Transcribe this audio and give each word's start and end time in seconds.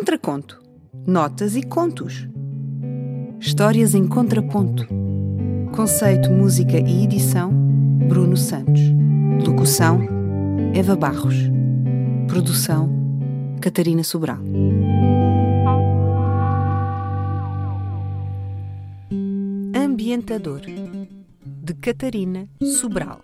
Contraconto. 0.00 0.58
Notas 1.06 1.54
e 1.56 1.62
contos. 1.62 2.26
Histórias 3.38 3.94
em 3.94 4.08
contraponto. 4.08 4.86
Conceito, 5.76 6.30
música 6.30 6.78
e 6.78 7.04
edição: 7.04 7.52
Bruno 8.08 8.34
Santos. 8.34 8.80
Locução: 9.46 10.00
Eva 10.72 10.96
Barros. 10.96 11.34
Produção: 12.28 12.88
Catarina 13.60 14.02
Sobral. 14.02 14.38
Ambientador 19.76 20.62
de 20.62 21.74
Catarina 21.74 22.48
Sobral. 22.62 23.20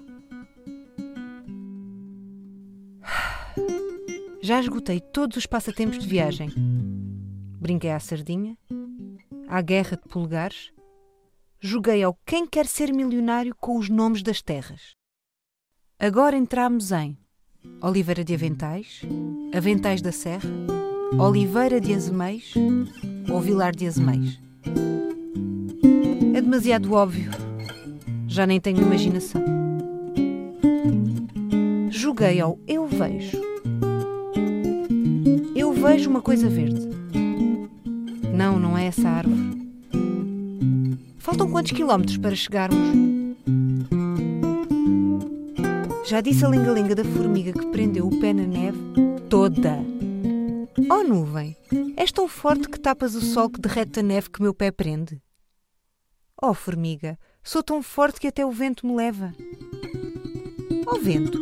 Já 4.47 4.61
esgotei 4.61 5.01
todos 5.01 5.37
os 5.39 5.45
passatempos 5.45 5.99
de 5.99 6.07
viagem. 6.07 6.53
Brinquei 7.61 7.91
à 7.91 7.99
sardinha, 7.99 8.57
à 9.49 9.61
guerra 9.61 9.97
de 10.01 10.09
polegares, 10.09 10.71
joguei 11.59 12.01
ao 12.05 12.17
quem 12.25 12.47
quer 12.47 12.65
ser 12.65 12.93
milionário 12.93 13.57
com 13.61 13.77
os 13.77 13.89
nomes 13.89 14.23
das 14.23 14.41
terras. 14.41 14.95
Agora 15.99 16.37
entramos 16.37 16.93
em 16.93 17.19
Oliveira 17.83 18.23
de 18.23 18.35
Aventais, 18.35 19.03
Aventais 19.53 20.01
da 20.01 20.13
Serra, 20.13 20.49
Oliveira 21.19 21.81
de 21.81 21.93
Azeméis 21.93 22.55
ou 23.29 23.41
Vilar 23.41 23.75
de 23.75 23.89
Azeméis. 23.89 24.41
É 26.37 26.41
demasiado 26.41 26.93
óbvio. 26.93 27.33
Já 28.29 28.47
nem 28.47 28.61
tenho 28.61 28.81
imaginação. 28.81 29.43
Joguei 31.91 32.41
ao 32.41 32.61
Eu 32.69 32.87
Vejo 32.87 33.56
vejo 35.97 36.11
uma 36.11 36.21
coisa 36.21 36.47
verde. 36.47 36.91
Não, 38.37 38.59
não 38.59 38.77
é 38.77 38.85
essa 38.85 39.09
árvore. 39.09 39.67
Faltam 41.17 41.51
quantos 41.51 41.73
quilómetros 41.73 42.19
para 42.19 42.37
chegarmos? 42.37 42.79
Já 46.05 46.21
disse 46.21 46.45
a 46.45 46.49
lingalinga 46.51 46.95
da 46.95 47.03
formiga 47.03 47.51
que 47.51 47.67
prendeu 47.69 48.07
o 48.07 48.21
pé 48.21 48.35
na 48.35 48.43
neve 48.43 48.79
toda. 49.31 49.79
Oh 50.91 51.03
nuvem, 51.03 51.57
és 51.97 52.13
tão 52.13 52.29
forte 52.29 52.69
que 52.69 52.79
tapas 52.79 53.15
o 53.15 53.23
sol 53.23 53.49
que 53.49 53.59
derrete 53.59 54.01
a 54.01 54.03
neve 54.03 54.29
que 54.29 54.43
meu 54.43 54.53
pé 54.53 54.71
prende. 54.71 55.19
Oh 56.41 56.53
formiga, 56.53 57.19
sou 57.43 57.63
tão 57.63 57.83
forte 57.83 58.21
que 58.21 58.29
até 58.29 58.45
o 58.45 58.51
vento 58.51 58.87
me 58.87 58.95
leva. 58.95 59.33
Oh 60.87 60.99
vento, 60.99 61.41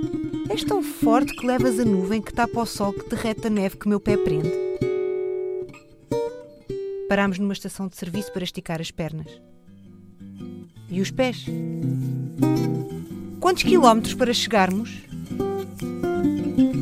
És 0.49 0.63
tão 0.63 0.83
forte 0.83 1.35
que 1.35 1.47
levas 1.47 1.81
a 1.81 1.85
nuvem 1.85 2.21
que 2.21 2.33
tapa 2.33 2.61
o 2.61 2.67
sol 2.67 2.93
que 2.93 3.09
derrete 3.09 3.47
a 3.47 3.51
neve 3.51 3.77
que 3.77 3.89
meu 3.89 3.99
pé 3.99 4.17
prende. 4.17 4.53
Parámos 7.09 7.39
numa 7.39 7.53
estação 7.53 7.89
de 7.89 7.97
serviço 7.97 8.33
para 8.33 8.45
esticar 8.45 8.81
as 8.81 8.91
pernas. 8.91 9.41
E 10.91 11.01
os 11.01 11.11
pés? 11.11 11.47
Quantos 13.41 13.63
quilómetros 13.63 14.15
para 14.15 14.33
chegarmos? 14.33 15.03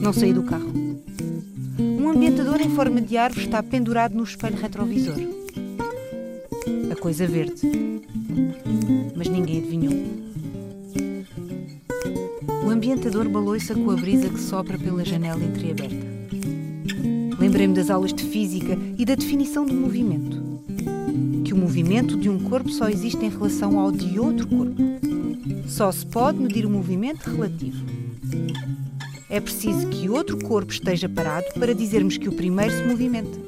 Não 0.02 0.12
saí 0.12 0.32
do 0.32 0.42
carro. 0.42 0.72
Um 1.78 2.08
ambientador 2.10 2.60
em 2.60 2.70
forma 2.70 3.00
de 3.00 3.16
árvore 3.16 3.46
está 3.46 3.62
pendurado 3.62 4.14
no 4.14 4.24
espelho 4.24 4.56
retrovisor. 4.56 5.16
A 6.90 6.96
coisa 6.96 7.26
verde. 7.26 7.62
Mas 9.16 9.28
ninguém 9.28 9.58
adivinhou 9.58 10.22
ambientador 12.72 13.28
balou-se 13.28 13.74
com 13.74 13.90
a 13.90 13.96
brisa 13.96 14.28
que 14.28 14.40
sopra 14.40 14.78
pela 14.78 15.04
janela 15.04 15.44
entreaberta. 15.44 16.06
Lembrei-me 17.38 17.74
das 17.74 17.90
aulas 17.90 18.14
de 18.14 18.24
física 18.24 18.78
e 18.96 19.04
da 19.04 19.14
definição 19.14 19.66
do 19.66 19.74
movimento. 19.74 20.40
Que 21.44 21.52
o 21.52 21.56
movimento 21.56 22.16
de 22.16 22.30
um 22.30 22.38
corpo 22.38 22.70
só 22.70 22.88
existe 22.88 23.24
em 23.24 23.28
relação 23.28 23.78
ao 23.78 23.92
de 23.92 24.18
outro 24.18 24.48
corpo. 24.48 24.82
Só 25.66 25.92
se 25.92 26.06
pode 26.06 26.38
medir 26.38 26.64
o 26.64 26.70
movimento 26.70 27.28
relativo. 27.28 27.84
É 29.28 29.38
preciso 29.40 29.88
que 29.88 30.08
outro 30.08 30.38
corpo 30.38 30.72
esteja 30.72 31.08
parado 31.08 31.46
para 31.58 31.74
dizermos 31.74 32.16
que 32.16 32.28
o 32.28 32.32
primeiro 32.32 32.72
se 32.72 32.82
movimenta. 32.84 33.38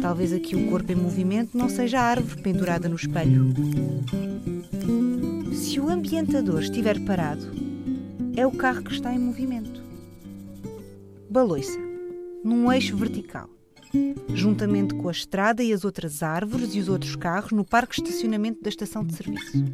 Talvez 0.00 0.32
aqui 0.32 0.56
o 0.56 0.68
corpo 0.68 0.90
em 0.90 0.96
movimento 0.96 1.56
não 1.56 1.68
seja 1.68 2.00
a 2.00 2.04
árvore 2.04 2.40
pendurada 2.42 2.88
no 2.88 2.96
espelho. 2.96 3.52
Se 5.54 5.78
o 5.78 5.88
ambientador 5.88 6.62
estiver 6.62 6.98
parado, 7.04 7.50
é 8.36 8.46
o 8.46 8.50
carro 8.50 8.82
que 8.82 8.92
está 8.92 9.12
em 9.12 9.18
movimento. 9.18 9.82
Baloiça, 11.30 11.78
num 12.42 12.72
eixo 12.72 12.96
vertical, 12.96 13.48
juntamente 14.34 14.94
com 14.94 15.08
a 15.08 15.12
estrada 15.12 15.62
e 15.62 15.72
as 15.72 15.84
outras 15.84 16.22
árvores 16.22 16.74
e 16.74 16.80
os 16.80 16.88
outros 16.88 17.16
carros 17.16 17.52
no 17.52 17.64
parque 17.64 18.02
de 18.02 18.08
estacionamento 18.08 18.62
da 18.62 18.68
estação 18.68 19.04
de 19.04 19.14
serviço. 19.14 19.64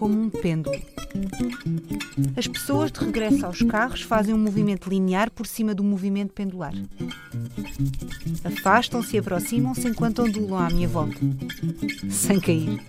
Como 0.00 0.18
um 0.18 0.30
pêndulo. 0.30 0.80
As 2.34 2.48
pessoas 2.48 2.90
de 2.90 3.00
regresso 3.00 3.44
aos 3.44 3.60
carros 3.60 4.00
fazem 4.00 4.34
um 4.34 4.38
movimento 4.38 4.88
linear 4.88 5.30
por 5.30 5.46
cima 5.46 5.74
do 5.74 5.84
movimento 5.84 6.32
pendular. 6.32 6.72
Afastam-se 8.42 9.16
e 9.16 9.18
aproximam-se 9.18 9.86
enquanto 9.86 10.22
ondulam 10.22 10.58
à 10.58 10.70
minha 10.70 10.88
volta. 10.88 11.18
Sem 12.10 12.40
cair. 12.40 12.80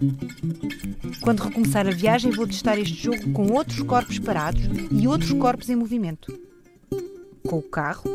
Quando 1.20 1.42
recomeçar 1.42 1.86
a 1.86 1.92
viagem, 1.92 2.32
vou 2.32 2.48
testar 2.48 2.80
este 2.80 3.04
jogo 3.04 3.34
com 3.34 3.52
outros 3.52 3.82
corpos 3.82 4.18
parados 4.18 4.62
e 4.90 5.06
outros 5.06 5.34
corpos 5.34 5.70
em 5.70 5.76
movimento. 5.76 6.34
Com 7.46 7.58
o 7.58 7.62
carro, 7.62 8.10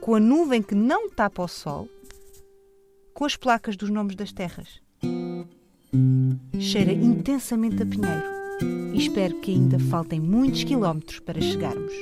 com 0.00 0.14
a 0.14 0.20
nuvem 0.20 0.62
que 0.62 0.74
não 0.74 1.10
tapa 1.10 1.42
o 1.42 1.48
sol, 1.48 1.86
com 3.12 3.26
as 3.26 3.36
placas 3.36 3.76
dos 3.76 3.90
nomes 3.90 4.16
das 4.16 4.32
terras. 4.32 4.80
Cheira 6.58 6.92
intensamente 6.92 7.82
a 7.82 7.86
pinheiro 7.86 8.38
e 8.92 8.98
espero 8.98 9.40
que 9.40 9.52
ainda 9.52 9.78
faltem 9.78 10.20
muitos 10.20 10.64
quilómetros 10.64 11.20
para 11.20 11.40
chegarmos. 11.40 11.92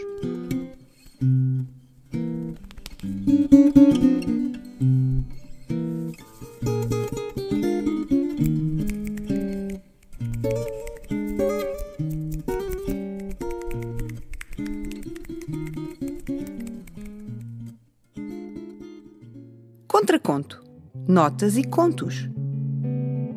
Contraconto. 19.86 20.62
Notas 21.08 21.56
e 21.56 21.64
contos. 21.64 22.28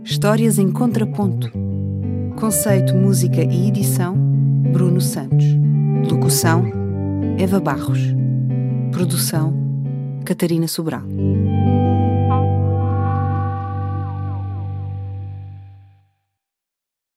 Histórias 0.04 0.58
em 0.58 0.72
contraponto. 0.72 1.52
Conceito, 2.40 2.96
música 2.96 3.42
e 3.42 3.68
edição: 3.68 4.16
Bruno 4.72 5.02
Santos. 5.02 5.46
Locução: 6.10 6.66
Eva 7.38 7.60
Barros. 7.60 8.00
Produção: 8.92 9.54
Catarina 10.26 10.68
Sobral. 10.68 11.04